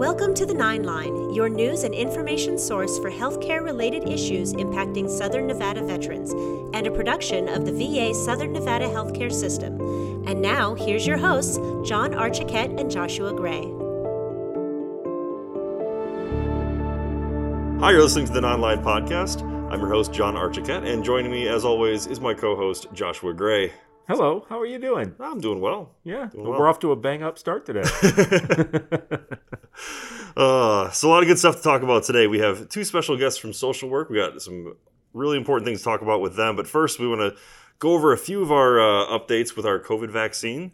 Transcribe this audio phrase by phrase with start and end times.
[0.00, 5.10] Welcome to the Nine Line, your news and information source for healthcare related issues impacting
[5.10, 6.30] Southern Nevada veterans,
[6.72, 9.78] and a production of the VA Southern Nevada Healthcare System.
[10.26, 13.60] And now, here's your hosts, John Archiquette and Joshua Gray.
[17.80, 19.42] Hi, you're listening to the Nine Line Podcast.
[19.70, 23.34] I'm your host, John Archiquette, and joining me, as always, is my co host, Joshua
[23.34, 23.70] Gray.
[24.10, 25.14] Hello, how are you doing?
[25.20, 25.94] I'm doing well.
[26.02, 27.84] Yeah, Doing we're off to a bang up start today.
[30.36, 32.26] Uh, so, a lot of good stuff to talk about today.
[32.28, 34.08] We have two special guests from social work.
[34.08, 34.76] We got some
[35.12, 36.54] really important things to talk about with them.
[36.54, 37.36] But first, we want to
[37.80, 40.72] go over a few of our uh, updates with our COVID vaccine.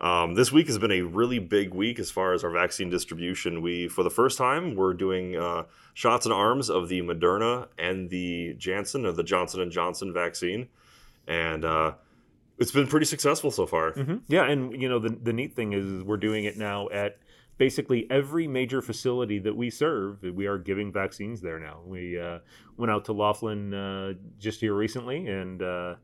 [0.00, 3.60] Um, this week has been a really big week as far as our vaccine distribution.
[3.60, 8.08] We, for the first time, we're doing uh, shots and arms of the Moderna and
[8.08, 10.68] the Janssen or the Johnson and Johnson vaccine,
[11.28, 11.92] and uh,
[12.58, 13.92] it's been pretty successful so far.
[13.92, 14.22] Mhm.
[14.28, 17.18] Yeah, and you know the the neat thing is we're doing it now at
[17.56, 20.22] basically every major facility that we serve.
[20.22, 21.80] We are giving vaccines there now.
[21.86, 22.40] We uh,
[22.76, 25.94] went out to Laughlin uh, just here recently, and uh,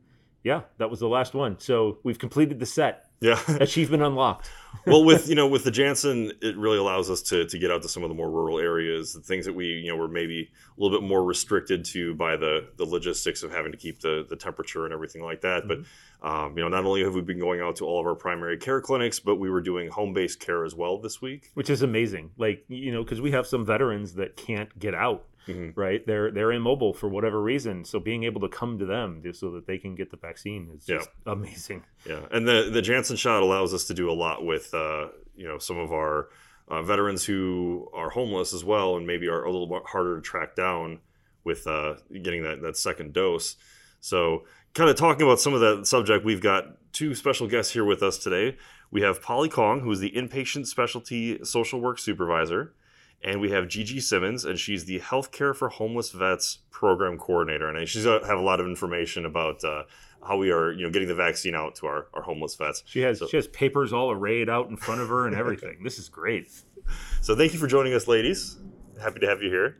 [0.42, 1.58] yeah, that was the last one.
[1.58, 3.06] So we've completed the set.
[3.20, 3.38] Yeah.
[3.60, 4.50] Achievement unlocked.
[4.86, 7.82] well, with you know, with the Janssen, it really allows us to to get out
[7.82, 10.50] to some of the more rural areas, the things that we you know were maybe
[10.78, 14.24] a little bit more restricted to by the the logistics of having to keep the
[14.28, 15.68] the temperature and everything like that.
[15.68, 15.80] But
[16.26, 18.56] um, you know, not only have we been going out to all of our primary
[18.56, 21.50] care clinics, but we were doing home based care as well this week.
[21.52, 22.30] which is amazing.
[22.38, 25.72] Like you know, because we have some veterans that can't get out, Mhm.
[25.76, 26.06] right?
[26.06, 27.84] They're they're immobile for whatever reason.
[27.84, 30.70] So being able to come to them just so that they can get the vaccine
[30.74, 31.84] is just amazing.
[32.06, 35.46] Yeah, and the the Janssen shot allows us to do a lot with uh, you
[35.46, 36.28] know some of our
[36.68, 40.22] uh, veterans who are homeless as well, and maybe are a little bit harder to
[40.22, 41.00] track down
[41.44, 43.56] with uh, getting that that second dose.
[44.00, 47.84] So, kind of talking about some of that subject, we've got two special guests here
[47.84, 48.56] with us today.
[48.90, 52.72] We have Polly Kong, who is the inpatient specialty social work supervisor,
[53.22, 57.68] and we have Gigi Simmons, and she's the healthcare for homeless vets program coordinator.
[57.68, 59.82] And she's to have a lot of information about uh,
[60.26, 62.82] how we are, you know, getting the vaccine out to our, our homeless vets.
[62.86, 65.82] She has So- she has papers all arrayed out in front of her and everything.
[65.84, 66.50] this is great.
[67.20, 68.56] So thank you for joining us, ladies.
[69.00, 69.76] Happy to have you here.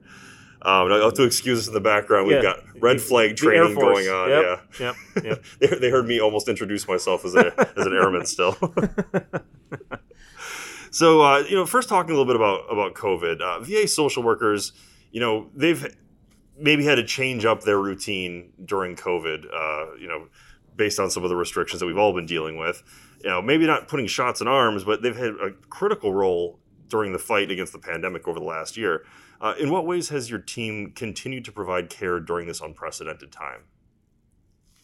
[0.62, 2.26] Um, I'll have to excuse us in the background.
[2.26, 2.42] We've Yeah.
[2.42, 4.28] got red flag training going on.
[4.28, 4.42] Yep,
[4.78, 4.96] Yeah, Yep.
[5.24, 5.44] Yep.
[5.58, 8.54] they, they heard me almost introduce myself as, a, as an airman still.
[10.90, 13.40] so, uh, you know, first talking a little bit about about COVID.
[13.40, 14.72] Uh, VA social workers,
[15.12, 15.96] you know, they've
[16.58, 19.46] maybe had to change up their routine during COVID.
[19.46, 20.28] Uh, you know,
[20.76, 22.82] based on some of the restrictions that we've all been dealing with.
[23.22, 26.58] You know, maybe not putting shots in arms, but they've had a critical role
[26.88, 29.04] during the fight against the pandemic over the last year.
[29.40, 33.60] Uh, in what ways has your team continued to provide care during this unprecedented time?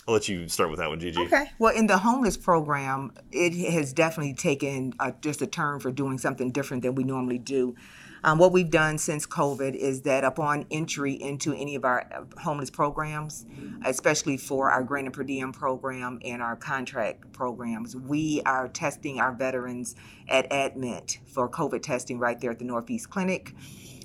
[0.08, 1.20] I'll let you start with that one, Gigi.
[1.20, 1.50] Okay.
[1.58, 6.52] Well, in the homeless program, it has definitely taken just a turn for doing something
[6.52, 7.74] different than we normally do.
[8.22, 12.40] Um, what we've done since COVID is that upon entry into any of our uh,
[12.40, 13.46] homeless programs,
[13.84, 19.20] especially for our grant and per diem program and our contract programs, we are testing
[19.20, 19.96] our veterans
[20.28, 23.54] at admit for COVID testing right there at the Northeast Clinic.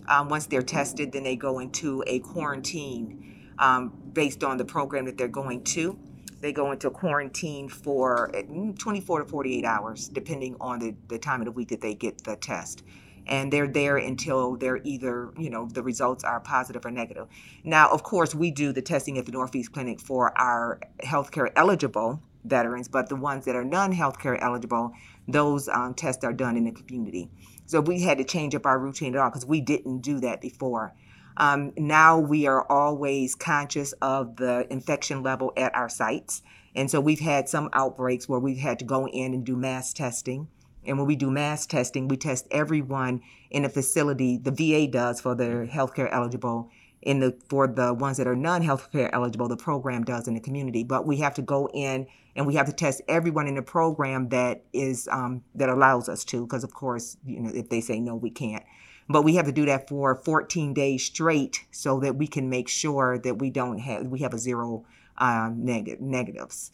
[0.08, 5.06] Um, once they're tested, then they go into a quarantine um, based on the program
[5.06, 5.98] that they're going to.
[6.42, 8.42] They go into quarantine for uh,
[8.78, 12.24] 24 to 48 hours, depending on the, the time of the week that they get
[12.24, 12.84] the test.
[13.28, 17.28] And they're there until they're either, you know, the results are positive or negative.
[17.64, 22.20] Now, of course, we do the testing at the Northeast Clinic for our healthcare eligible
[22.44, 24.92] veterans, but the ones that are non healthcare eligible,
[25.28, 27.30] those um, tests are done in the community.
[27.68, 30.42] So we had to change up our routine at all because we didn't do that
[30.42, 30.96] before.
[31.38, 36.42] Um, now we are always conscious of the infection level at our sites.
[36.76, 39.94] And so we've had some outbreaks where we've had to go in and do mass
[39.94, 40.48] testing.
[40.86, 45.22] And when we do mass testing, we test everyone in a facility, the VA does
[45.22, 46.70] for the healthcare eligible.
[47.02, 50.84] In the for the ones that are non-healthcare eligible, the program does in the community.
[50.84, 52.06] But we have to go in
[52.36, 56.24] and we have to test everyone in the program that is um, that allows us
[56.26, 58.64] to, because of course, you know, if they say no, we can't
[59.10, 62.68] but we have to do that for 14 days straight so that we can make
[62.70, 64.84] sure that we don't have we have a zero
[65.18, 66.72] um, neg- negatives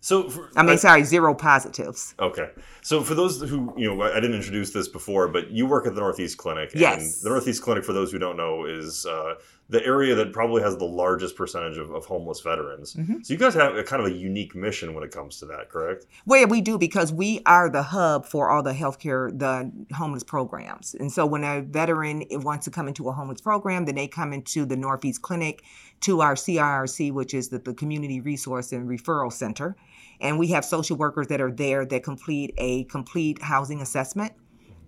[0.00, 2.50] So, for, i mean uh, sorry zero positives Okay.
[2.82, 5.86] So for those who, you know, I I didn't introduce this before, but you work
[5.86, 6.72] at the Northeast Clinic.
[6.72, 7.20] And Yes.
[7.20, 9.34] the Northeast Clinic, for those who don't know, is uh,
[9.70, 12.94] the area that probably has the largest percentage of, of homeless veterans.
[12.94, 13.24] Mhm.
[13.24, 15.68] So you guys have a kind of a unique mission when it comes to that,
[15.68, 16.06] correct?
[16.24, 20.24] Well, yeah, we do because we are the hub for all the healthcare, the homeless
[20.24, 20.94] programs.
[20.94, 24.32] And so when a veteran wants to come into a homeless program, then they come
[24.32, 25.62] into the Northeast Clinic
[26.00, 29.76] to our CRRC, which is the, the Community Resource and Referral Center.
[30.20, 34.32] And we have social workers that are there that complete a complete housing assessment.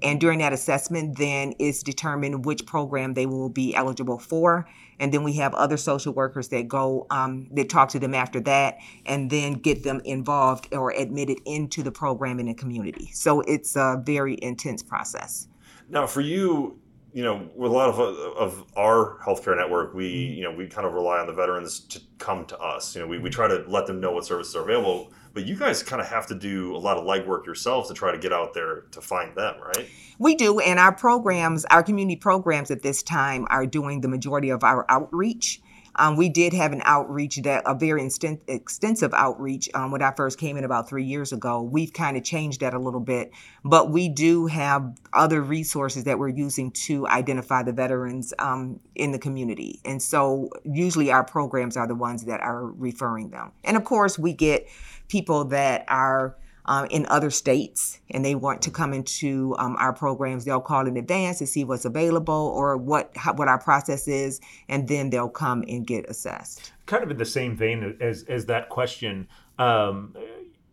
[0.02, 4.69] And during that assessment, then it's determined which program they will be eligible for.
[4.99, 8.41] And then we have other social workers that go, um, that talk to them after
[8.41, 13.11] that, and then get them involved or admitted into the program in the community.
[13.12, 15.49] So it's a very intense process.
[15.88, 16.79] Now, for you,
[17.12, 20.87] you know, with a lot of of our healthcare network, we you know we kind
[20.87, 22.94] of rely on the veterans to come to us.
[22.94, 25.56] You know, we, we try to let them know what services are available, but you
[25.56, 28.32] guys kind of have to do a lot of legwork yourselves to try to get
[28.32, 29.88] out there to find them, right?
[30.19, 34.50] We do, and our programs, our community programs at this time, are doing the majority
[34.50, 35.61] of our outreach.
[35.97, 40.12] Um, we did have an outreach that a very instant, extensive outreach um, when I
[40.12, 41.62] first came in about three years ago.
[41.62, 43.33] We've kind of changed that a little bit,
[43.65, 49.11] but we do have other resources that we're using to identify the veterans um, in
[49.12, 49.81] the community.
[49.85, 53.53] And so usually our programs are the ones that are referring them.
[53.65, 54.69] And of course, we get
[55.11, 56.37] people that are
[56.67, 60.87] um, in other states and they want to come into um, our programs, they'll call
[60.87, 65.11] in advance to see what's available or what how, what our process is, and then
[65.11, 66.73] they'll come and get assessed.
[66.87, 69.29] Kind of in the same vein as as that question.
[69.59, 70.15] Um,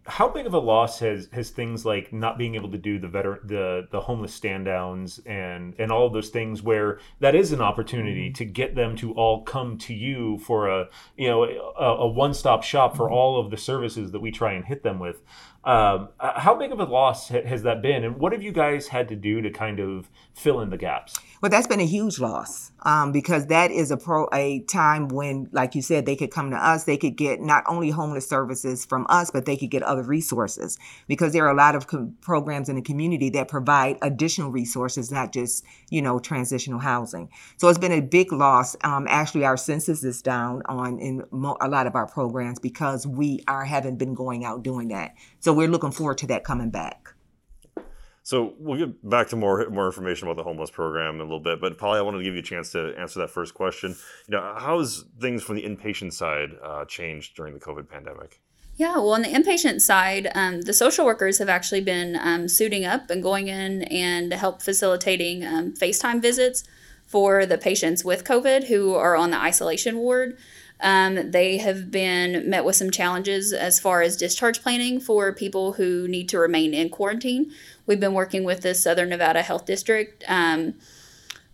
[0.08, 3.08] how big of a loss has has things like not being able to do the
[3.08, 7.52] veteran the the homeless stand downs and and all of those things where that is
[7.52, 8.34] an opportunity mm-hmm.
[8.34, 10.88] to get them to all come to you for a
[11.18, 13.14] you know a, a one stop shop for mm-hmm.
[13.14, 15.22] all of the services that we try and hit them with
[15.68, 19.10] um, how big of a loss has that been, and what have you guys had
[19.10, 21.16] to do to kind of fill in the gaps?
[21.42, 25.50] Well, that's been a huge loss um, because that is a pro a time when,
[25.52, 26.86] like you said, they could come to us.
[26.86, 30.80] They could get not only homeless services from us, but they could get other resources
[31.06, 35.12] because there are a lot of com- programs in the community that provide additional resources,
[35.12, 37.30] not just you know transitional housing.
[37.58, 38.78] So it's been a big loss.
[38.86, 43.06] Um, actually, our census is down on in mo- a lot of our programs because
[43.06, 45.14] we are haven't been going out doing that.
[45.42, 47.17] So we're looking forward to that coming back.
[48.28, 51.40] So we'll get back to more more information about the homeless program in a little
[51.40, 51.62] bit.
[51.62, 53.96] But Polly, I wanted to give you a chance to answer that first question.
[54.28, 58.42] You know, how has things from the inpatient side uh, changed during the COVID pandemic?
[58.76, 62.84] Yeah, well, on the inpatient side, um, the social workers have actually been um, suiting
[62.84, 66.66] up and going in and help facilitating um, FaceTime visits
[67.06, 70.38] for the patients with COVID who are on the isolation ward.
[70.80, 75.74] Um, they have been met with some challenges as far as discharge planning for people
[75.74, 77.52] who need to remain in quarantine.
[77.88, 80.76] We've been working with the Southern Nevada Health District um,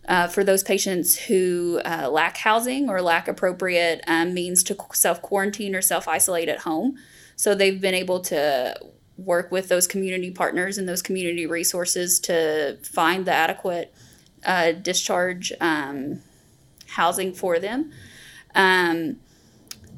[0.06, 5.22] uh, for those patients who uh, lack housing or lack appropriate um, means to self
[5.22, 6.96] quarantine or self isolate at home.
[7.36, 8.78] So they've been able to
[9.16, 13.94] work with those community partners and those community resources to find the adequate
[14.44, 16.20] uh, discharge um,
[16.88, 17.92] housing for them.
[18.54, 19.20] Um,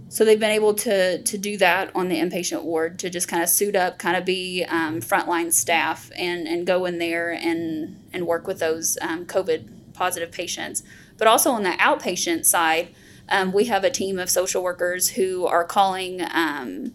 [0.09, 3.43] so they've been able to to do that on the inpatient ward to just kind
[3.43, 8.03] of suit up, kind of be um, frontline staff and and go in there and
[8.13, 10.83] and work with those um, COVID positive patients.
[11.19, 12.95] But also on the outpatient side,
[13.29, 16.95] um, we have a team of social workers who are calling um,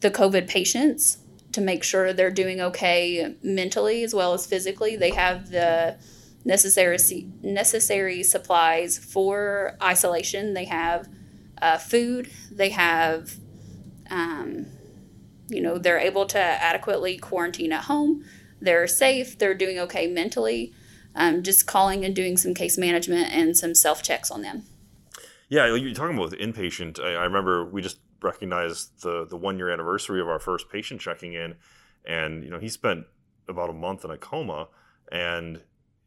[0.00, 1.18] the COVID patients
[1.52, 4.96] to make sure they're doing okay mentally as well as physically.
[4.96, 5.96] They have the
[6.44, 6.98] necessary
[7.42, 10.54] necessary supplies for isolation.
[10.54, 11.08] They have
[11.64, 12.30] uh, food.
[12.50, 13.38] They have,
[14.10, 14.66] um,
[15.48, 18.22] you know, they're able to adequately quarantine at home.
[18.60, 19.38] They're safe.
[19.38, 20.74] They're doing okay mentally.
[21.14, 24.64] Um, just calling and doing some case management and some self checks on them.
[25.48, 27.00] Yeah, you're talking about inpatient.
[27.00, 31.00] I, I remember we just recognized the the one year anniversary of our first patient
[31.00, 31.54] checking in,
[32.04, 33.06] and you know he spent
[33.48, 34.68] about a month in a coma,
[35.10, 35.62] and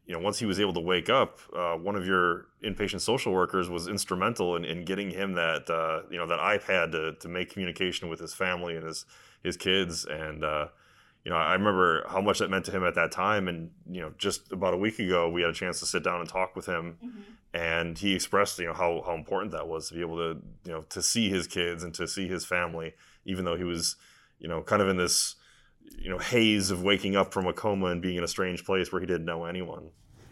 [0.07, 3.33] you know, once he was able to wake up, uh, one of your inpatient social
[3.33, 7.27] workers was instrumental in, in getting him that, uh, you know, that iPad to, to
[7.27, 9.05] make communication with his family and his,
[9.43, 10.05] his kids.
[10.05, 10.67] And, uh,
[11.25, 13.49] you know, I remember how much that meant to him at that time.
[13.49, 16.21] And, you know, just about a week ago, we had a chance to sit down
[16.21, 16.97] and talk with him.
[17.03, 17.21] Mm-hmm.
[17.53, 20.71] And he expressed, you know, how, how important that was to be able to, you
[20.71, 22.93] know, to see his kids and to see his family,
[23.25, 23.97] even though he was,
[24.39, 25.35] you know, kind of in this,
[25.97, 28.91] you know haze of waking up from a coma and being in a strange place
[28.91, 29.91] where he didn't know anyone.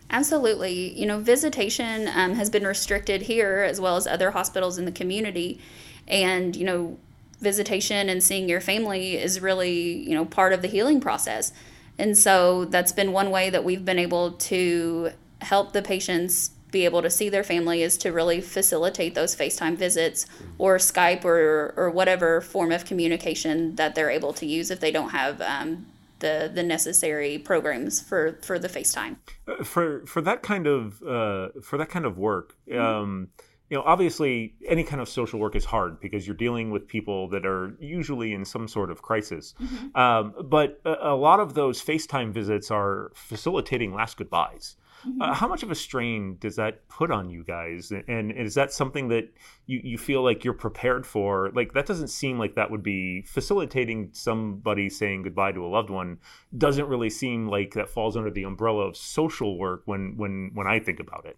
[0.10, 0.98] Absolutely.
[0.98, 4.92] You know, visitation um, has been restricted here as well as other hospitals in the
[4.92, 5.60] community.
[6.08, 6.98] And, you know,
[7.40, 11.52] visitation and seeing your family is really, you know, part of the healing process.
[11.98, 16.86] And so that's been one way that we've been able to help the patients be
[16.86, 20.26] able to see their family is to really facilitate those FaceTime visits
[20.58, 24.92] or Skype or, or whatever form of communication that they're able to use if they
[24.92, 25.86] don't have um,
[26.20, 29.18] the the necessary programs for for the FaceTime.
[29.48, 32.80] Uh, for for that kind of uh, for that kind of work, mm-hmm.
[32.80, 33.28] um,
[33.70, 37.28] you know, obviously, any kind of social work is hard because you're dealing with people
[37.30, 39.56] that are usually in some sort of crisis.
[39.60, 39.98] Mm-hmm.
[39.98, 44.76] Um, but a, a, lot of those FaceTime visits are facilitating last goodbyes.
[45.08, 45.22] Mm-hmm.
[45.22, 47.92] Uh, how much of a strain does that put on you guys?
[48.08, 49.32] And is that something that
[49.68, 51.52] you, you feel like you're prepared for?
[51.54, 55.90] Like, that doesn't seem like that would be facilitating somebody saying goodbye to a loved
[55.90, 56.18] one,
[56.58, 60.68] doesn't really seem like that falls under the umbrella of social work when, when, when
[60.68, 61.38] I think about it.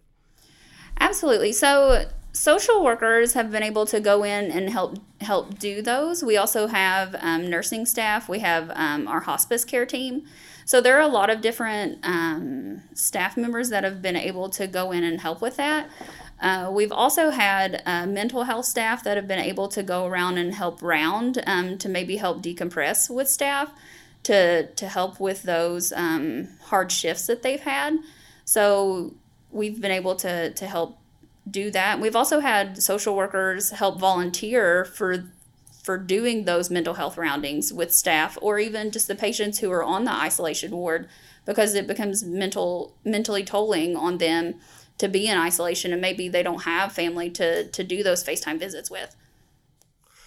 [1.00, 1.52] Absolutely.
[1.52, 6.22] So social workers have been able to go in and help help do those.
[6.22, 8.28] We also have um, nursing staff.
[8.28, 10.24] We have um, our hospice care team.
[10.68, 14.66] So there are a lot of different um, staff members that have been able to
[14.66, 15.88] go in and help with that.
[16.42, 20.36] Uh, we've also had uh, mental health staff that have been able to go around
[20.36, 23.72] and help round um, to maybe help decompress with staff
[24.24, 27.96] to to help with those um, hard shifts that they've had.
[28.44, 29.14] So
[29.50, 30.98] we've been able to to help
[31.50, 31.98] do that.
[31.98, 35.24] We've also had social workers help volunteer for
[35.88, 39.82] for doing those mental health roundings with staff or even just the patients who are
[39.82, 41.08] on the isolation ward
[41.46, 44.56] because it becomes mental mentally tolling on them
[44.98, 48.58] to be in isolation and maybe they don't have family to to do those FaceTime
[48.58, 49.16] visits with.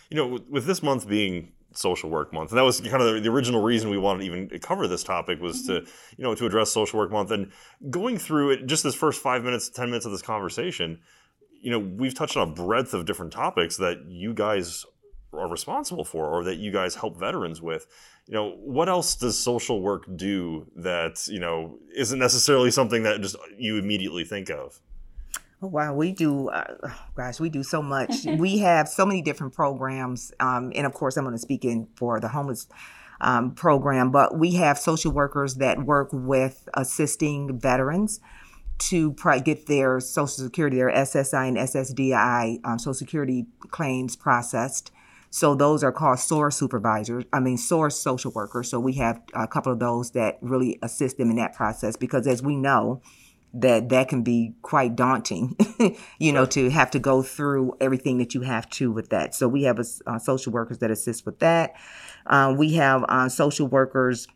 [0.10, 3.30] You know, with this month being social work month and that was kind of the,
[3.30, 5.86] original reason we wanted to even cover this topic was mm-hmm.
[5.86, 7.51] to you know to address social work month and
[7.91, 11.00] going through it just this first five minutes ten minutes of this conversation
[11.62, 14.86] you know we've touched on a breadth of different topics that you guys
[15.33, 17.88] are responsible for or that you guys help veterans with
[18.27, 23.21] you know what else does social work do that you know isn't necessarily something that
[23.21, 24.79] just you immediately think of
[25.63, 28.25] Oh, wow, we do, uh, gosh, we do so much.
[28.38, 30.31] we have so many different programs.
[30.39, 32.67] Um, and of course, I'm going to speak in for the homeless
[33.19, 38.19] um, program, but we have social workers that work with assisting veterans
[38.79, 44.91] to get their Social Security, their SSI and SSDI um, Social Security claims processed.
[45.33, 48.69] So those are called SOAR supervisors, I mean, SOAR social workers.
[48.69, 52.27] So we have a couple of those that really assist them in that process because
[52.27, 53.01] as we know,
[53.53, 55.57] that that can be quite daunting,
[56.19, 59.33] you know, to have to go through everything that you have to with that.
[59.33, 61.73] So we have a, uh, social workers that assist with that.
[62.25, 64.27] Uh, we have uh, social workers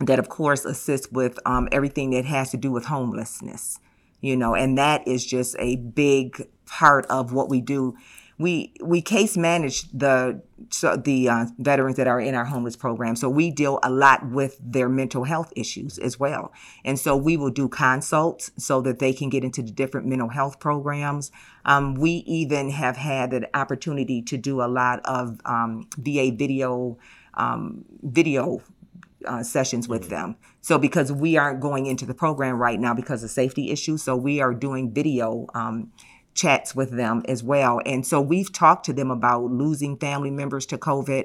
[0.00, 3.78] that, of course, assist with um, everything that has to do with homelessness,
[4.20, 7.96] you know, and that is just a big part of what we do
[8.38, 13.16] we we case manage the so the uh, veterans that are in our homeless program.
[13.16, 16.52] So we deal a lot with their mental health issues as well.
[16.84, 20.30] And so we will do consults so that they can get into the different mental
[20.30, 21.30] health programs.
[21.64, 26.98] Um, we even have had an opportunity to do a lot of um, VA video
[27.34, 28.62] um, video
[29.26, 30.10] uh, sessions with mm-hmm.
[30.10, 30.36] them.
[30.60, 34.16] So because we aren't going into the program right now because of safety issues, so
[34.16, 35.92] we are doing video um,
[36.34, 37.80] chats with them as well.
[37.86, 41.24] And so we've talked to them about losing family members to COVID.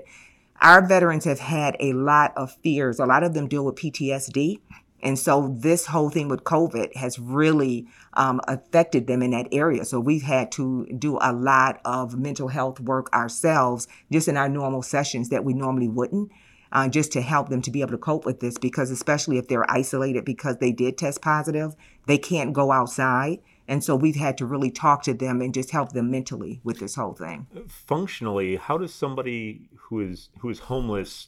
[0.61, 2.99] Our veterans have had a lot of fears.
[2.99, 4.59] A lot of them deal with PTSD.
[5.01, 9.85] And so this whole thing with COVID has really um, affected them in that area.
[9.85, 14.49] So we've had to do a lot of mental health work ourselves just in our
[14.49, 16.31] normal sessions that we normally wouldn't.
[16.71, 19.47] Uh, just to help them to be able to cope with this because especially if
[19.47, 21.75] they're isolated because they did test positive
[22.05, 23.39] they can't go outside
[23.69, 26.79] and so we've had to really talk to them and just help them mentally with
[26.79, 27.45] this whole thing.
[27.67, 31.27] Functionally, how does somebody who is who is homeless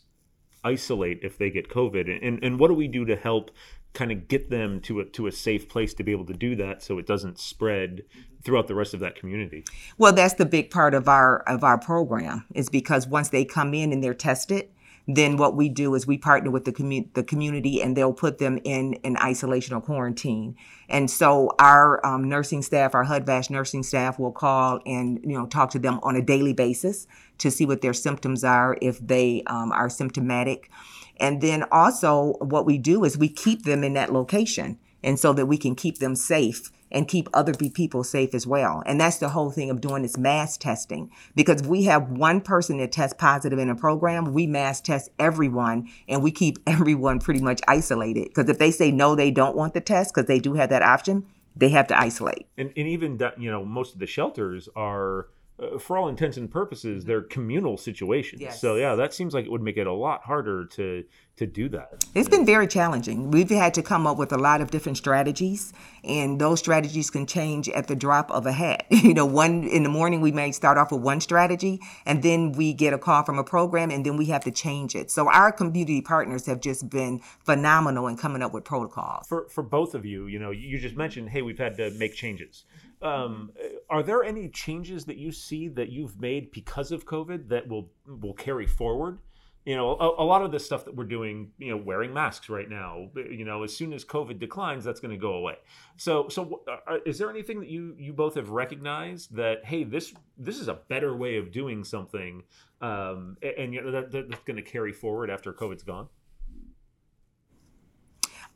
[0.63, 2.09] isolate if they get COVID?
[2.25, 3.51] And and what do we do to help
[3.93, 6.55] kind of get them to a to a safe place to be able to do
[6.55, 8.03] that so it doesn't spread
[8.43, 9.63] throughout the rest of that community?
[9.99, 13.75] Well, that's the big part of our of our program is because once they come
[13.75, 14.67] in and they're tested,
[15.07, 18.37] then what we do is we partner with the, commu- the community and they'll put
[18.37, 20.55] them in an isolation or quarantine.
[20.89, 25.47] And so our um, nursing staff, our HUD-VASH nursing staff will call and, you know,
[25.47, 27.07] talk to them on a daily basis
[27.39, 30.69] to see what their symptoms are, if they um, are symptomatic.
[31.17, 35.33] And then also what we do is we keep them in that location and so
[35.33, 38.83] that we can keep them safe and keep other people safe as well.
[38.85, 41.11] And that's the whole thing of doing this mass testing.
[41.35, 45.09] Because if we have one person that tests positive in a program, we mass test
[45.19, 48.27] everyone and we keep everyone pretty much isolated.
[48.27, 50.81] Because if they say no, they don't want the test because they do have that
[50.81, 52.47] option, they have to isolate.
[52.57, 55.27] And, and even that, you know, most of the shelters are
[55.61, 58.41] uh, for all intents and purposes, they're communal situations.
[58.41, 58.59] Yes.
[58.59, 61.03] So yeah, that seems like it would make it a lot harder to
[61.37, 62.05] to do that.
[62.13, 63.31] It's been very challenging.
[63.31, 67.25] We've had to come up with a lot of different strategies, and those strategies can
[67.25, 68.85] change at the drop of a hat.
[68.89, 72.51] you know, one in the morning we may start off with one strategy, and then
[72.51, 75.09] we get a call from a program, and then we have to change it.
[75.09, 79.25] So our community partners have just been phenomenal in coming up with protocols.
[79.27, 82.13] For for both of you, you know, you just mentioned, hey, we've had to make
[82.13, 82.65] changes
[83.01, 83.51] um,
[83.89, 87.91] are there any changes that you see that you've made because of COVID that will
[88.05, 89.19] will carry forward?
[89.65, 92.49] You know, a, a lot of the stuff that we're doing, you know, wearing masks
[92.49, 93.09] right now.
[93.15, 95.55] You know, as soon as COVID declines, that's going to go away.
[95.97, 100.13] So, so uh, is there anything that you you both have recognized that hey, this
[100.37, 102.43] this is a better way of doing something,
[102.81, 106.07] um, and you know, that, that's going to carry forward after COVID's gone?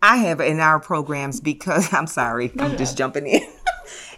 [0.01, 3.54] I have in our programs because I'm sorry, I'm just jumping in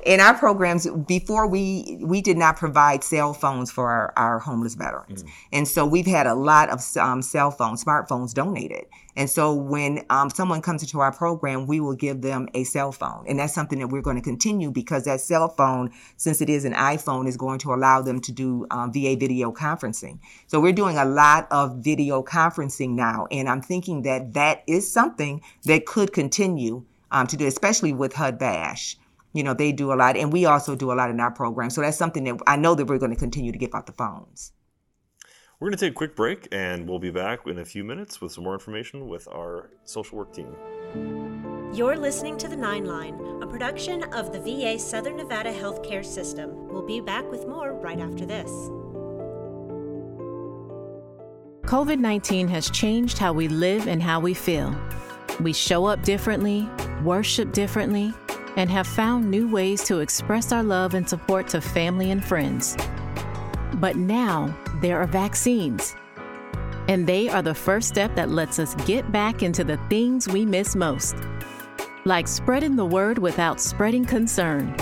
[0.07, 4.73] in our programs before we we did not provide cell phones for our, our homeless
[4.73, 5.23] veterans.
[5.23, 5.29] Mm.
[5.51, 8.85] and so we've had a lot of um, cell phones smartphones donated.
[9.17, 12.93] And so when um, someone comes into our program we will give them a cell
[12.93, 13.25] phone.
[13.27, 16.63] And that's something that we're going to continue because that cell phone since it is
[16.63, 20.19] an iphone is going to allow them to do um, va video conferencing.
[20.47, 23.27] So we're doing a lot of video conferencing now.
[23.29, 28.13] And i'm thinking that that is something that could continue um, to do especially with
[28.13, 28.97] HUD-VASH
[29.33, 31.69] you know, they do a lot, and we also do a lot in our program.
[31.69, 33.93] So that's something that I know that we're going to continue to give out the
[33.93, 34.51] phones.
[35.59, 38.21] We're going to take a quick break, and we'll be back in a few minutes
[38.21, 40.55] with some more information with our social work team.
[41.73, 46.67] You're listening to The Nine Line, a production of the VA Southern Nevada Healthcare System.
[46.69, 48.49] We'll be back with more right after this.
[51.67, 54.73] COVID 19 has changed how we live and how we feel.
[55.41, 56.69] We show up differently,
[57.03, 58.13] worship differently,
[58.57, 62.75] and have found new ways to express our love and support to family and friends.
[63.75, 65.95] But now there are vaccines,
[66.89, 70.43] and they are the first step that lets us get back into the things we
[70.43, 71.15] miss most.
[72.03, 74.75] Like spreading the word without spreading concern,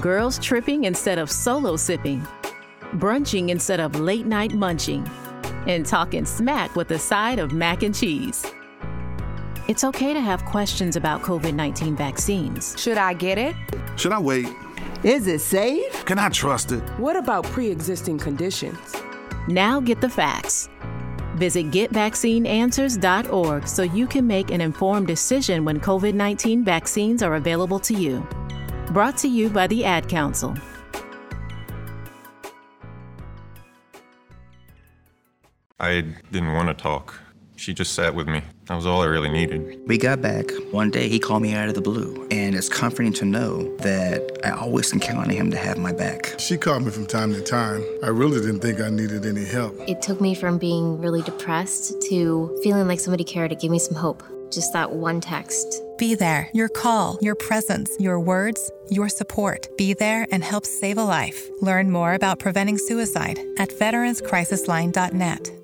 [0.00, 2.26] girls tripping instead of solo sipping,
[2.94, 5.08] brunching instead of late night munching,
[5.68, 8.44] and talking smack with a side of mac and cheese.
[9.72, 12.78] It's okay to have questions about COVID 19 vaccines.
[12.78, 13.56] Should I get it?
[13.96, 14.48] Should I wait?
[15.02, 16.04] Is it safe?
[16.04, 16.82] Can I trust it?
[16.98, 18.94] What about pre existing conditions?
[19.48, 20.68] Now get the facts.
[21.36, 27.78] Visit getvaccineanswers.org so you can make an informed decision when COVID 19 vaccines are available
[27.78, 28.28] to you.
[28.88, 30.54] Brought to you by the Ad Council.
[35.80, 37.18] I didn't want to talk.
[37.62, 38.42] She just sat with me.
[38.64, 39.86] That was all I really needed.
[39.86, 40.50] We got back.
[40.72, 44.40] One day he called me out of the blue, and it's comforting to know that
[44.44, 46.40] I always can count on him to have my back.
[46.40, 47.84] She called me from time to time.
[48.02, 49.78] I really didn't think I needed any help.
[49.86, 53.78] It took me from being really depressed to feeling like somebody cared to give me
[53.78, 54.24] some hope.
[54.50, 55.82] Just that one text.
[55.98, 56.50] Be there.
[56.52, 59.68] Your call, your presence, your words, your support.
[59.78, 61.48] Be there and help save a life.
[61.60, 65.61] Learn more about preventing suicide at veteranscrisisline.net.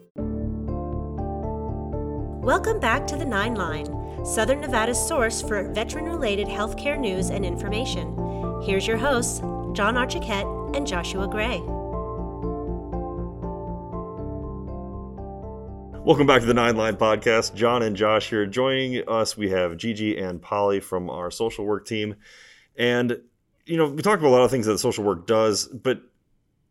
[2.49, 7.45] Welcome back to the Nine Line, Southern Nevada's source for veteran related healthcare news and
[7.45, 8.17] information.
[8.65, 9.41] Here's your hosts,
[9.75, 11.59] John Archiquette and Joshua Gray.
[16.03, 17.55] Welcome back to the Nine Line Podcast.
[17.55, 18.47] John and Josh here.
[18.47, 22.17] Joining us, we have Gigi and Polly from our social work team.
[22.77, 23.21] And,
[23.67, 26.01] you know, we talked about a lot of things that social work does, but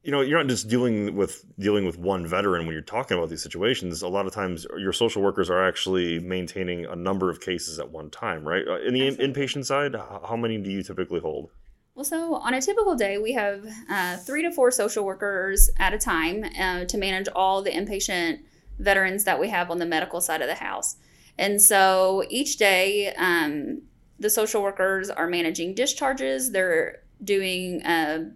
[0.03, 3.29] you know you're not just dealing with dealing with one veteran when you're talking about
[3.29, 4.01] these situations.
[4.01, 7.91] A lot of times your social workers are actually maintaining a number of cases at
[7.91, 8.67] one time right?
[8.67, 11.49] Uh, in the in- inpatient side how many do you typically hold?
[11.95, 15.93] Well so on a typical day we have uh, three to four social workers at
[15.93, 18.39] a time uh, to manage all the inpatient
[18.79, 20.97] veterans that we have on the medical side of the house.
[21.37, 23.81] And so each day um,
[24.19, 26.51] the social workers are managing discharges.
[26.51, 28.29] They're doing uh,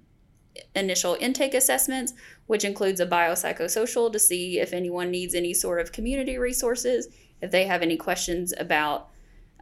[0.75, 2.13] initial intake assessments,
[2.47, 7.07] which includes a biopsychosocial to see if anyone needs any sort of community resources,
[7.41, 9.09] if they have any questions about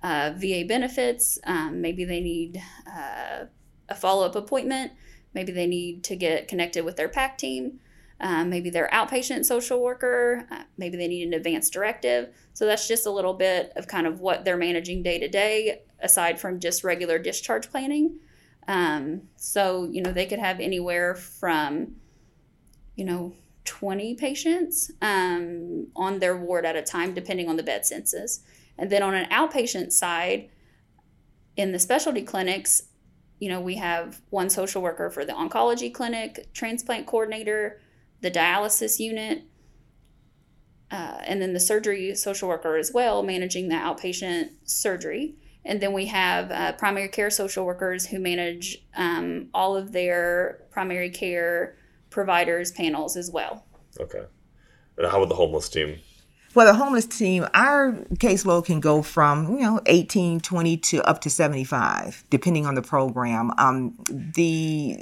[0.04, 3.46] uh, VA benefits, um, maybe they need uh,
[3.90, 4.92] a follow up appointment,
[5.34, 7.80] maybe they need to get connected with their PACT team.
[8.22, 12.34] Um, maybe their outpatient social worker, uh, maybe they need an advanced directive.
[12.52, 15.84] So that's just a little bit of kind of what they're managing day to day,
[16.02, 18.20] aside from just regular discharge planning.
[18.68, 21.96] Um, so, you know, they could have anywhere from,
[22.96, 23.34] you know,
[23.66, 28.42] 20 patients um, on their ward at a time, depending on the bed census.
[28.78, 30.50] And then on an outpatient side,
[31.56, 32.84] in the specialty clinics,
[33.40, 37.80] you know, we have one social worker for the oncology clinic, transplant coordinator,
[38.22, 39.44] the dialysis unit,
[40.92, 45.36] uh, and then the surgery social worker as well, managing the outpatient surgery.
[45.70, 50.62] And then we have uh, primary care social workers who manage um, all of their
[50.72, 51.78] primary care
[52.10, 53.68] providers panels as well.
[54.00, 54.24] Okay.
[54.98, 56.00] And how about the homeless team?
[56.56, 61.22] Well, the homeless team, our caseload can go from, you know, 18, 20 to up
[61.22, 63.52] to 75, depending on the program.
[63.60, 64.98] Um, the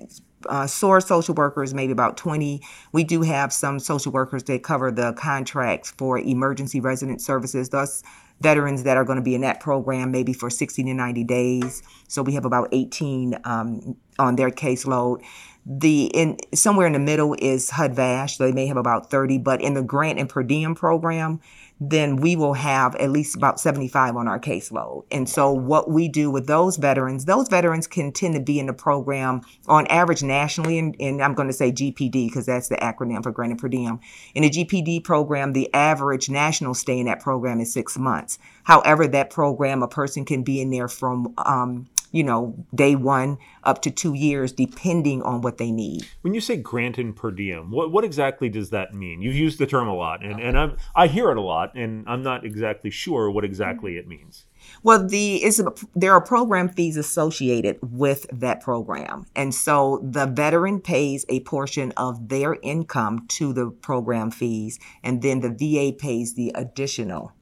[0.49, 2.61] uh, SOAR social workers, maybe about 20.
[2.91, 7.69] We do have some social workers that cover the contracts for emergency resident services.
[7.69, 8.03] Thus,
[8.41, 11.83] veterans that are going to be in that program maybe for 60 to 90 days.
[12.07, 15.23] So we have about 18 um, on their caseload.
[15.65, 18.37] The in somewhere in the middle is HUD VASH.
[18.37, 21.41] They may have about 30, but in the grant and per diem program,
[21.79, 25.05] then we will have at least about 75 on our caseload.
[25.11, 28.65] And so what we do with those veterans, those veterans can tend to be in
[28.65, 32.77] the program on average nationally, and, and I'm going to say GPD because that's the
[32.77, 33.99] acronym for grant and per diem.
[34.33, 38.39] In the GPD program, the average national stay in that program is six months.
[38.63, 43.37] However, that program, a person can be in there from um, you know, day one
[43.63, 46.07] up to two years, depending on what they need.
[46.21, 49.21] When you say grant and per diem, what, what exactly does that mean?
[49.21, 52.07] You've used the term a lot, and, and I'm, I hear it a lot, and
[52.07, 54.45] I'm not exactly sure what exactly it means.
[54.83, 60.25] Well, the it's a, there are program fees associated with that program, and so the
[60.25, 65.95] veteran pays a portion of their income to the program fees, and then the VA
[65.95, 67.33] pays the additional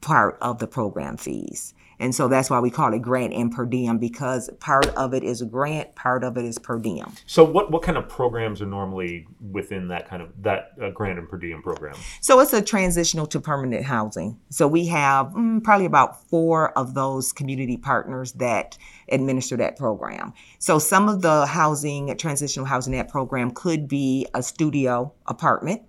[0.00, 1.74] part of the program fees.
[1.98, 5.22] And so that's why we call it grant and per diem because part of it
[5.22, 7.12] is a grant, part of it is per diem.
[7.26, 11.18] So what, what kind of programs are normally within that kind of that uh, grant
[11.18, 11.94] and per diem program?
[12.20, 14.38] So it's a transitional to permanent housing.
[14.50, 18.76] So we have mm, probably about four of those community partners that
[19.08, 20.32] administer that program.
[20.58, 25.82] So some of the housing, transitional housing that program could be a studio apartment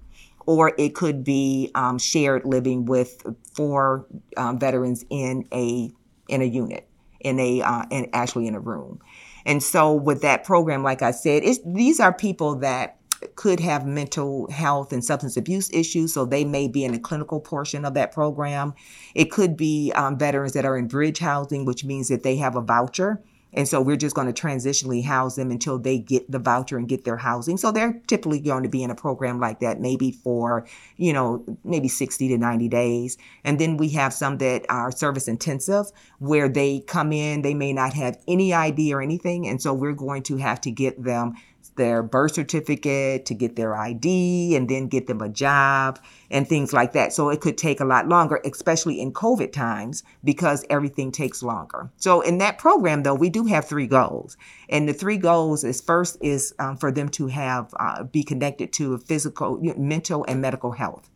[0.48, 3.22] or it could be um, shared living with
[3.54, 5.91] four um, veterans in a
[6.28, 6.88] in a unit,
[7.20, 9.00] in a uh, in actually in a room.
[9.46, 12.98] And so with that program, like I said, these are people that
[13.36, 17.40] could have mental health and substance abuse issues, so they may be in the clinical
[17.40, 18.74] portion of that program.
[19.16, 22.56] It could be um, veterans that are in bridge housing, which means that they have
[22.56, 23.24] a voucher
[23.58, 26.88] and so we're just going to transitionally house them until they get the voucher and
[26.88, 27.58] get their housing.
[27.58, 31.43] So they're typically going to be in a program like that, maybe for, you know,
[31.63, 33.17] maybe 60 to 90 days.
[33.43, 35.88] And then we have some that are service intensive
[36.20, 39.48] where they come in, they may not have any ID or anything.
[39.48, 41.34] And so we're going to have to get them
[41.78, 46.74] their birth certificate, to get their ID, and then get them a job and things
[46.74, 47.13] like that.
[47.13, 51.90] So it could take a lot longer, especially in COVID times, because everything takes longer.
[51.98, 54.38] So in that program, though, we do have three goals,
[54.70, 58.74] and the three goals is first is um, for them to have uh, be connected
[58.74, 61.10] to physical, mental, and medical health.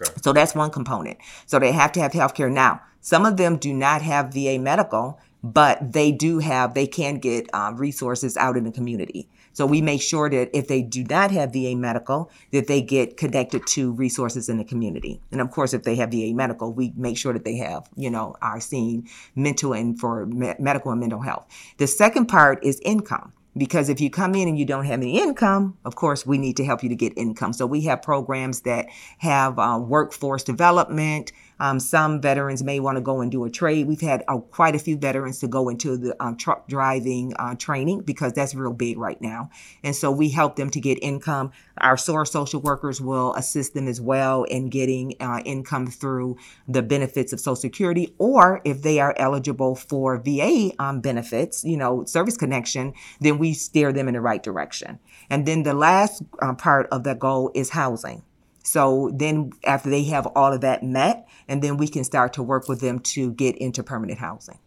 [0.00, 0.12] Okay.
[0.22, 1.18] So that's one component.
[1.46, 2.50] So they have to have health care.
[2.50, 7.16] Now, some of them do not have VA medical, but they do have, they can
[7.16, 9.28] get um, resources out in the community.
[9.52, 13.16] So we make sure that if they do not have VA medical, that they get
[13.16, 15.20] connected to resources in the community.
[15.30, 18.10] And of course, if they have VA medical, we make sure that they have, you
[18.10, 21.46] know, are seen mental and for me- medical and mental health.
[21.78, 23.32] The second part is income.
[23.54, 26.56] Because if you come in and you don't have any income, of course, we need
[26.56, 27.52] to help you to get income.
[27.52, 28.86] So we have programs that
[29.18, 31.32] have uh, workforce development,
[31.62, 33.86] um, some veterans may want to go and do a trade.
[33.86, 37.54] We've had uh, quite a few veterans to go into the um, truck driving uh,
[37.54, 39.48] training because that's real big right now.
[39.84, 41.52] And so we help them to get income.
[41.78, 46.82] Our SOAR social workers will assist them as well in getting uh, income through the
[46.82, 52.04] benefits of Social Security, or if they are eligible for VA um, benefits, you know,
[52.06, 54.98] service connection, then we steer them in the right direction.
[55.30, 58.24] And then the last uh, part of the goal is housing.
[58.62, 62.42] So then after they have all of that met, and then we can start to
[62.42, 64.58] work with them to get into permanent housing.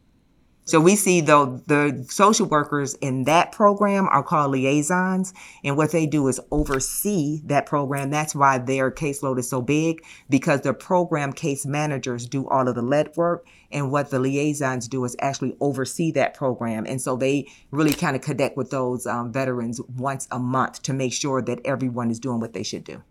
[0.68, 5.32] So we see though the social workers in that program are called liaisons,
[5.64, 8.10] and what they do is oversee that program.
[8.10, 12.74] That's why their caseload is so big because the program case managers do all of
[12.74, 16.88] the lead work, and what the liaisons do is actually oversee that program.
[16.88, 20.94] And so they really kind of connect with those um, veterans once a month to
[20.94, 23.04] make sure that everyone is doing what they should do.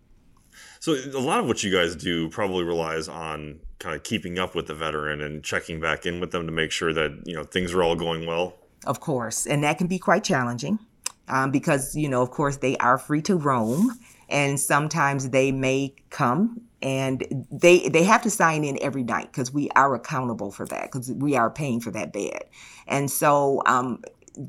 [0.79, 4.55] So a lot of what you guys do probably relies on kind of keeping up
[4.55, 7.43] with the veteran and checking back in with them to make sure that you know
[7.43, 8.55] things are all going well.
[8.85, 10.79] Of course, and that can be quite challenging
[11.27, 13.91] um, because you know, of course, they are free to roam,
[14.29, 19.51] and sometimes they may come and they they have to sign in every night because
[19.51, 22.43] we are accountable for that because we are paying for that bed
[22.87, 24.03] and so um,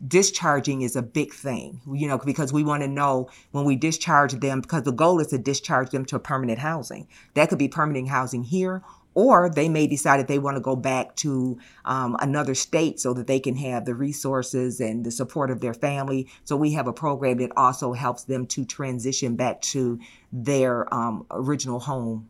[0.08, 4.32] discharging is a big thing, you know, because we want to know when we discharge
[4.34, 7.08] them, because the goal is to discharge them to permanent housing.
[7.34, 8.82] That could be permanent housing here,
[9.14, 13.14] or they may decide that they want to go back to um, another state so
[13.14, 16.28] that they can have the resources and the support of their family.
[16.44, 19.98] So we have a program that also helps them to transition back to
[20.32, 22.28] their um, original home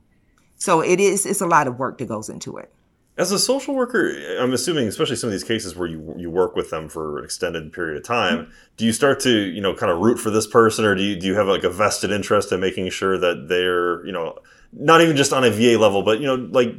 [0.58, 2.72] So it is it's a lot of work that goes into it.
[3.18, 6.54] As a social worker, I'm assuming, especially some of these cases where you you work
[6.54, 8.50] with them for an extended period of time, mm-hmm.
[8.76, 11.18] do you start to you know kind of root for this person, or do you
[11.18, 14.38] do you have like a vested interest in making sure that they're you know
[14.72, 16.74] not even just on a VA level, but you know like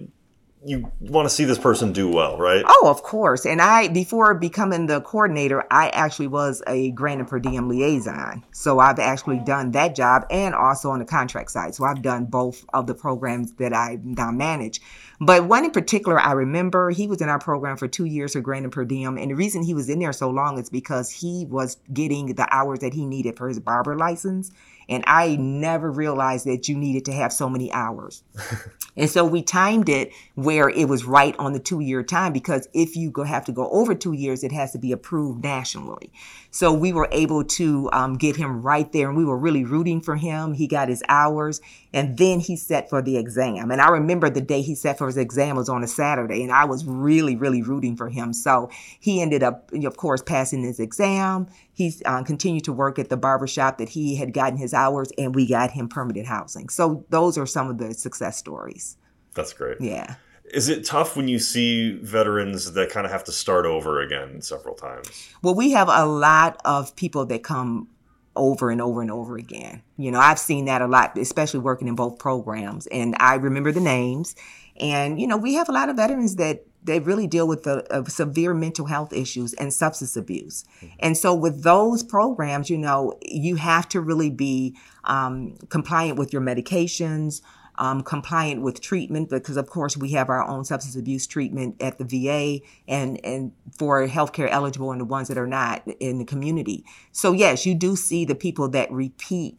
[0.67, 2.63] you want to see this person do well, right?
[2.67, 3.45] Oh, of course.
[3.45, 8.43] And I, before becoming the coordinator, I actually was a grant and per diem liaison.
[8.51, 11.73] So I've actually done that job and also on the contract side.
[11.73, 14.81] So I've done both of the programs that I now manage.
[15.21, 18.41] But one in particular, I remember he was in our program for two years for
[18.41, 19.17] grant and per diem.
[19.17, 22.53] And the reason he was in there so long is because he was getting the
[22.53, 24.51] hours that he needed for his barber license.
[24.89, 28.23] And I never realized that you needed to have so many hours.
[28.95, 32.67] and so we timed it where it was right on the two year time because
[32.73, 36.11] if you go have to go over two years, it has to be approved nationally.
[36.51, 40.01] So we were able to um, get him right there, and we were really rooting
[40.01, 40.53] for him.
[40.53, 41.61] He got his hours,
[41.93, 43.69] and then he set for the exam.
[43.69, 46.51] And I remember the day he set for his exam was on a Saturday, and
[46.51, 48.33] I was really, really rooting for him.
[48.33, 51.47] So he ended up, of course, passing his exam.
[51.77, 55.35] He uh, continued to work at the barbershop that he had gotten his hours, and
[55.35, 56.69] we got him permanent housing.
[56.69, 58.97] So those are some of the success stories.
[59.35, 59.79] That's great.
[59.79, 60.15] Yeah.
[60.45, 64.41] Is it tough when you see veterans that kind of have to start over again
[64.41, 65.29] several times?
[65.43, 67.89] Well, we have a lot of people that come
[68.35, 69.83] over and over and over again.
[69.97, 73.71] You know, I've seen that a lot, especially working in both programs, and I remember
[73.71, 74.35] the names.
[74.79, 77.85] And you know, we have a lot of veterans that they really deal with the
[77.93, 80.65] uh, severe mental health issues and substance abuse.
[80.77, 80.95] Mm-hmm.
[80.99, 86.33] And so, with those programs, you know, you have to really be um, compliant with
[86.33, 87.41] your medications
[87.77, 91.97] um, compliant with treatment because, of course, we have our own substance abuse treatment at
[91.97, 96.25] the VA and, and for healthcare eligible and the ones that are not in the
[96.25, 96.83] community.
[97.11, 99.57] So, yes, you do see the people that repeat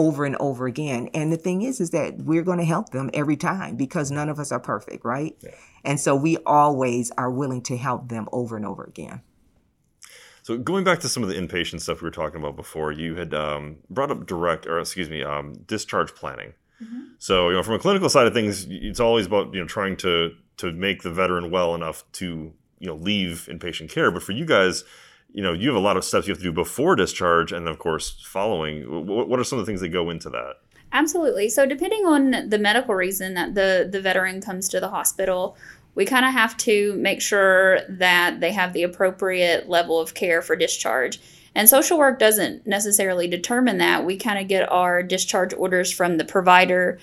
[0.00, 1.10] over and over again.
[1.12, 4.30] And the thing is, is that we're going to help them every time because none
[4.30, 5.36] of us are perfect, right?
[5.40, 5.50] Yeah.
[5.84, 9.20] And so we always are willing to help them over and over again.
[10.42, 13.14] So going back to some of the inpatient stuff we were talking about before, you
[13.16, 16.54] had um, brought up direct, or excuse me, um, discharge planning.
[16.82, 17.00] Mm-hmm.
[17.18, 19.98] So you know, from a clinical side of things, it's always about you know trying
[19.98, 24.10] to to make the veteran well enough to you know leave inpatient care.
[24.10, 24.82] But for you guys,
[25.32, 27.68] you know, you have a lot of steps you have to do before discharge, and
[27.68, 29.06] of course following.
[29.06, 30.56] What, what are some of the things that go into that?
[30.92, 31.48] Absolutely.
[31.48, 35.56] So depending on the medical reason that the the veteran comes to the hospital,
[35.94, 40.42] we kind of have to make sure that they have the appropriate level of care
[40.42, 41.20] for discharge.
[41.54, 44.04] And social work doesn't necessarily determine that.
[44.04, 46.98] We kind of get our discharge orders from the provider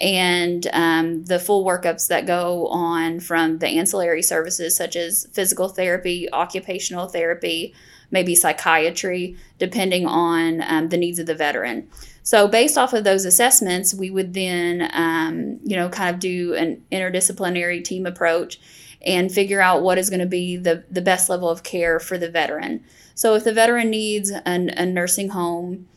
[0.00, 5.68] and um, the full workups that go on from the ancillary services such as physical
[5.68, 7.74] therapy, occupational therapy,
[8.10, 11.88] maybe psychiatry, depending on um, the needs of the veteran.
[12.22, 16.54] So, based off of those assessments, we would then, um, you know, kind of do
[16.54, 18.60] an interdisciplinary team approach
[19.04, 22.18] and figure out what is going to be the, the best level of care for
[22.18, 22.84] the veteran.
[23.14, 25.88] So if the veteran needs an, a nursing home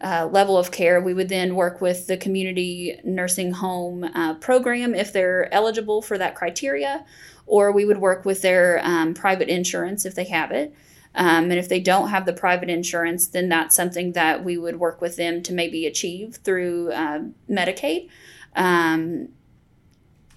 [0.00, 4.94] uh, level of care, we would then work with the community nursing home uh, program
[4.94, 7.04] if they're eligible for that criteria,
[7.46, 10.74] or we would work with their um, private insurance if they have it.
[11.14, 14.78] Um, and if they don't have the private insurance, then that's something that we would
[14.78, 18.08] work with them to maybe achieve through uh, Medicaid.
[18.54, 19.30] Um,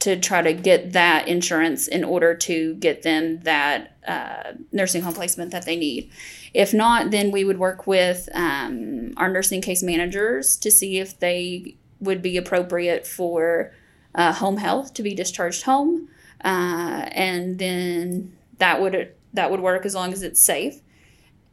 [0.01, 5.13] to try to get that insurance in order to get them that uh, nursing home
[5.13, 6.11] placement that they need.
[6.55, 11.19] If not, then we would work with um, our nursing case managers to see if
[11.19, 13.73] they would be appropriate for
[14.15, 16.09] uh, home health to be discharged home,
[16.43, 20.81] uh, and then that would that would work as long as it's safe.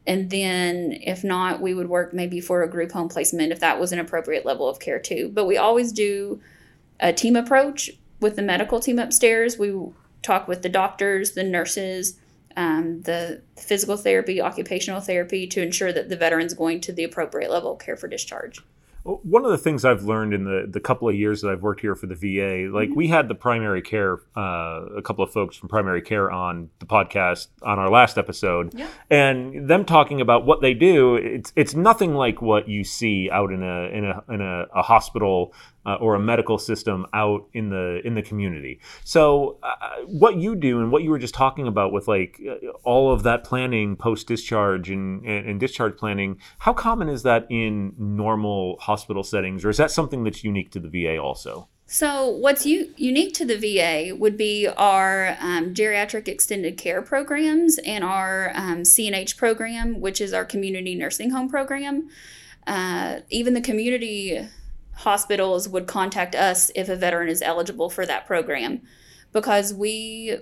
[0.06, 3.78] And then, if not, we would work maybe for a group home placement if that
[3.78, 5.30] was an appropriate level of care too.
[5.32, 6.40] But we always do
[6.98, 9.58] a team approach with the medical team upstairs.
[9.58, 9.74] We
[10.22, 12.18] talk with the doctors, the nurses,
[12.56, 17.50] um, the physical therapy, occupational therapy to ensure that the veteran's going to the appropriate
[17.50, 18.60] level of care for discharge.
[19.04, 21.80] One of the things I've learned in the, the couple of years that I've worked
[21.80, 25.56] here for the VA, like we had the primary care, uh, a couple of folks
[25.56, 28.88] from primary care on the podcast on our last episode, yeah.
[29.08, 31.14] and them talking about what they do.
[31.14, 34.82] It's it's nothing like what you see out in a in a in a, a
[34.82, 35.54] hospital
[35.88, 38.78] uh, or a medical system out in the in the community.
[39.04, 42.68] So uh, what you do and what you were just talking about with like uh,
[42.84, 47.46] all of that planning post discharge and, and, and discharge planning, how common is that
[47.48, 51.68] in normal hospital settings, or is that something that's unique to the VA also?
[51.86, 57.78] So, what's u- unique to the VA would be our um, geriatric extended care programs
[57.78, 62.10] and our um, CNH program, which is our community nursing home program.
[62.66, 64.46] Uh, even the community
[64.98, 68.82] hospitals would contact us if a veteran is eligible for that program
[69.32, 70.36] because we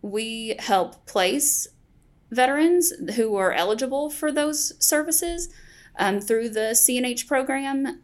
[0.00, 1.68] we help place
[2.30, 5.48] veterans who are eligible for those services
[5.98, 8.02] um, through the CNH program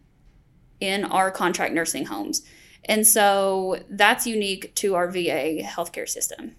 [0.79, 2.43] in our contract nursing homes.
[2.85, 6.55] And so that's unique to our VA healthcare system.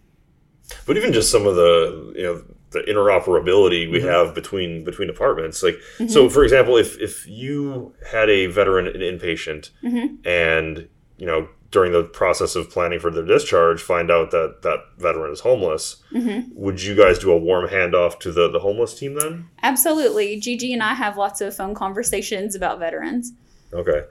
[0.85, 4.07] But even just some of the, you know, the interoperability we mm-hmm.
[4.07, 6.07] have between between departments like mm-hmm.
[6.07, 10.15] so for example if if you had a veteran an inpatient mm-hmm.
[10.27, 14.79] and you know during the process of planning for their discharge find out that that
[14.97, 16.47] veteran is homeless mm-hmm.
[16.53, 20.71] would you guys do a warm handoff to the the homeless team then absolutely gigi
[20.73, 23.31] and i have lots of phone conversations about veterans
[23.73, 24.03] okay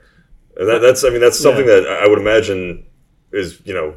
[0.56, 1.74] that, that's i mean that's something yeah.
[1.80, 2.84] that i would imagine
[3.32, 3.94] is you know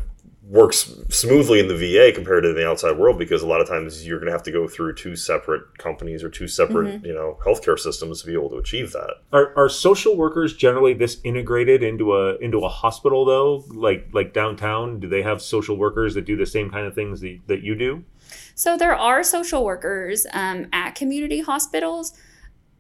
[0.51, 4.05] works smoothly in the VA compared to the outside world because a lot of times
[4.05, 7.05] you're going to have to go through two separate companies or two separate mm-hmm.
[7.05, 9.21] you know healthcare systems to be able to achieve that.
[9.31, 13.63] Are, are social workers generally this integrated into a into a hospital though?
[13.69, 17.21] Like like downtown, do they have social workers that do the same kind of things
[17.21, 18.03] that, that you do?
[18.53, 22.13] So there are social workers um, at community hospitals.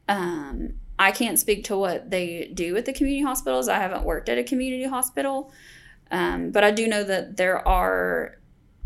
[0.09, 3.69] Um, I can't speak to what they do at the community hospitals.
[3.69, 5.53] I haven't worked at a community hospital.
[6.11, 8.37] Um, but I do know that there are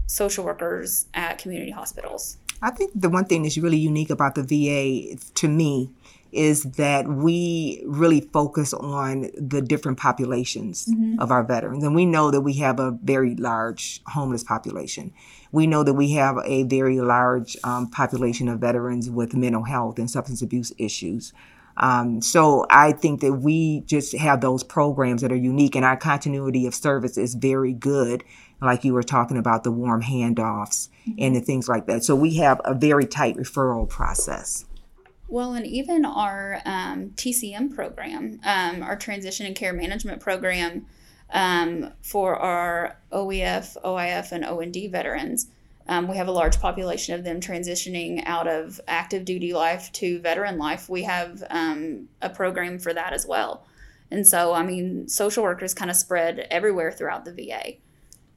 [0.08, 2.38] social workers at community hospitals.
[2.62, 5.92] I think the one thing that's really unique about the VA to me
[6.32, 11.20] is that we really focus on the different populations mm-hmm.
[11.20, 11.84] of our veterans.
[11.84, 15.14] And we know that we have a very large homeless population.
[15.52, 19.98] We know that we have a very large um, population of veterans with mental health
[19.98, 21.32] and substance abuse issues.
[21.78, 25.98] Um, so I think that we just have those programs that are unique, and our
[25.98, 28.24] continuity of service is very good.
[28.62, 31.14] Like you were talking about the warm handoffs mm-hmm.
[31.20, 32.04] and the things like that.
[32.04, 34.66] So we have a very tight referral process.
[35.28, 40.86] Well, and even our um, TCM program, um, our transition and care management program
[41.32, 45.48] um, for our OEF, OIF, and OND veterans,
[45.88, 50.20] um, we have a large population of them transitioning out of active duty life to
[50.20, 50.90] veteran life.
[50.90, 53.66] We have um, a program for that as well.
[54.12, 57.76] And so, I mean, social workers kind of spread everywhere throughout the VA.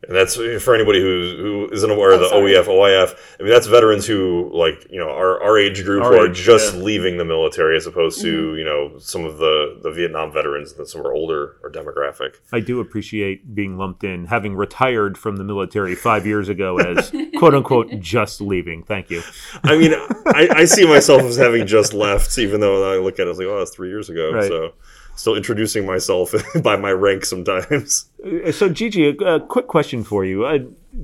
[0.07, 2.27] And that's for anybody who who isn't aware oh, of the.
[2.27, 3.19] OEF, OIF.
[3.41, 6.31] I mean, that's veterans who like you know our, our age group our who age,
[6.31, 6.83] are just yeah.
[6.83, 8.59] leaving the military, as opposed to mm-hmm.
[8.59, 12.37] you know some of the the Vietnam veterans that some are older or demographic.
[12.53, 17.11] I do appreciate being lumped in, having retired from the military five years ago as
[17.39, 18.85] quote unquote just leaving.
[18.85, 19.23] Thank you.
[19.65, 19.95] I mean,
[20.27, 23.39] I, I see myself as having just left, even though I look at it as
[23.39, 24.33] like, oh, that's three years ago.
[24.33, 24.49] Right.
[24.49, 24.75] So
[25.19, 28.09] still introducing myself by my rank sometimes.
[28.25, 30.47] Uh, so, Gigi, a, a quick question for you.
[30.47, 30.59] Uh,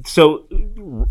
[0.07, 0.47] so,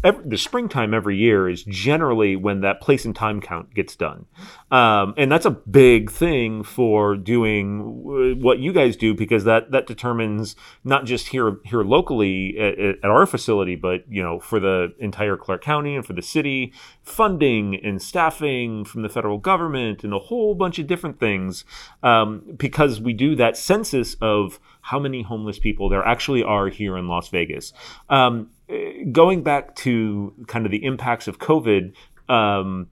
[0.03, 4.25] every, the springtime every year is generally when that point in time count gets done,
[4.73, 9.85] um, and that's a big thing for doing what you guys do because that that
[9.85, 14.91] determines not just here here locally at, at our facility, but you know for the
[14.97, 20.11] entire Clark County and for the city, funding and staffing from the federal government and
[20.11, 21.65] a whole bunch of different things
[22.01, 26.97] um, because we do that census of how many homeless people there actually are here
[26.97, 27.73] in Las Vegas.
[28.09, 28.49] Um,
[29.11, 31.93] going back to kind of the impacts of COVID,
[32.27, 32.87] um,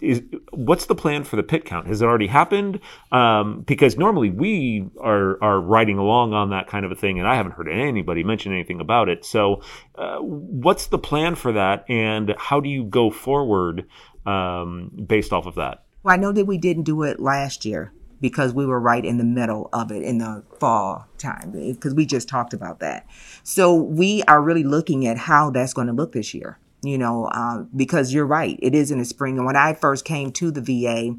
[0.00, 1.86] is what's the plan for the pit count?
[1.86, 2.80] Has it already happened?
[3.12, 7.26] Um, because normally we are are riding along on that kind of a thing, and
[7.26, 9.24] I haven't heard anybody mention anything about it.
[9.24, 9.62] So,
[9.96, 13.86] uh, what's the plan for that, and how do you go forward
[14.26, 15.84] um, based off of that?
[16.02, 19.18] Well, I know that we didn't do it last year because we were right in
[19.18, 23.06] the middle of it in the fall time because we just talked about that.
[23.42, 26.58] So we are really looking at how that's going to look this year.
[26.82, 29.38] You know, uh, because you're right, it is in the spring.
[29.38, 31.16] And when I first came to the VA,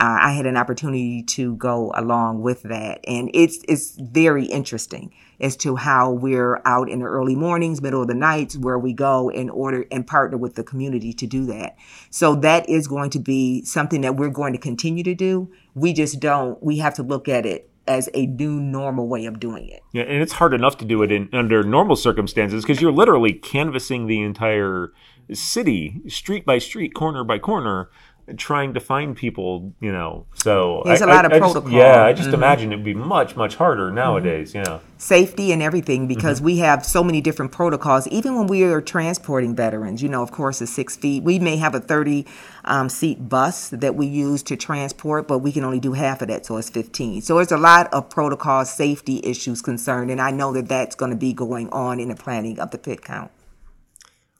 [0.00, 5.12] uh, I had an opportunity to go along with that, and it's it's very interesting
[5.40, 8.92] as to how we're out in the early mornings, middle of the nights, where we
[8.92, 11.76] go in order and partner with the community to do that.
[12.10, 15.50] So that is going to be something that we're going to continue to do.
[15.74, 16.62] We just don't.
[16.62, 19.82] We have to look at it as a new normal way of doing it.
[19.92, 23.32] Yeah, and it's hard enough to do it in under normal circumstances because you're literally
[23.32, 24.92] canvassing the entire
[25.32, 27.90] city, street by street, corner by corner,
[28.36, 30.26] trying to find people, you know.
[30.34, 31.62] So there's I, a lot I, of I protocol.
[31.62, 32.34] Just, yeah, I just mm-hmm.
[32.34, 34.52] imagine it'd be much much harder nowadays.
[34.52, 34.70] Mm-hmm.
[34.70, 36.46] Yeah, safety and everything because mm-hmm.
[36.46, 38.06] we have so many different protocols.
[38.08, 41.22] Even when we are transporting veterans, you know, of course, it's six feet.
[41.22, 42.26] We may have a thirty
[42.64, 46.28] um, seat bus that we use to transport, but we can only do half of
[46.28, 47.22] that, so it's fifteen.
[47.22, 51.10] So there's a lot of protocol safety issues concerned, and I know that that's going
[51.10, 53.30] to be going on in the planning of the pit count.